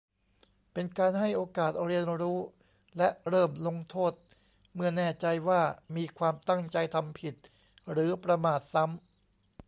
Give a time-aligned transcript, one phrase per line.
[0.73, 2.39] เป็นการให้โอกาสเรียนรู้
[2.97, 4.13] และเริ่มลงโทษ
[4.73, 5.61] เมื่อแน่ใจว่า
[5.95, 7.35] มีความตั้งใจทำผิด
[7.91, 9.59] หรือประมาทซ้ำ